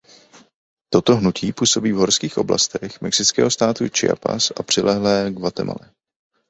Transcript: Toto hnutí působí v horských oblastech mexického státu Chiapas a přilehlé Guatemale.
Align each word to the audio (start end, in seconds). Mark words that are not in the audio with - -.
Toto 0.93 1.15
hnutí 1.15 1.53
působí 1.53 1.91
v 1.93 1.95
horských 1.95 2.37
oblastech 2.37 3.01
mexického 3.01 3.51
státu 3.51 3.85
Chiapas 3.99 4.51
a 4.59 4.63
přilehlé 4.63 5.27
Guatemale. 5.31 5.91